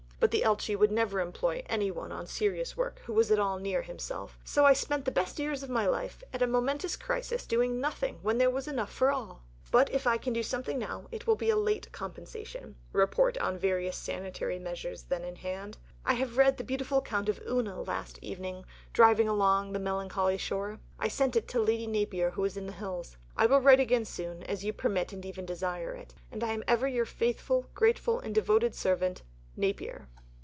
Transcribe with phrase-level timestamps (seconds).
[0.21, 3.57] But the Elchi would never employ any one on serious work who was at all
[3.57, 7.47] near himself, so I spent the best years of my life at a momentous crisis
[7.47, 9.41] doing nothing when there was enough for all!
[9.71, 12.75] But if I can do something now it will be a late compensation...
[12.93, 15.79] [report on various sanitary measures then in hand].
[16.05, 18.63] I have read the beautiful account of "Una" last evening
[18.93, 20.79] driving along the melancholy shore.
[20.99, 23.17] I send it to Lady Napier, who is in the Hills.
[23.35, 26.63] I will write again soon, as you permit and even desire it, and I am
[26.67, 29.23] ever your faithful, grateful and devoted Servant,
[29.57, 30.07] NAPIER.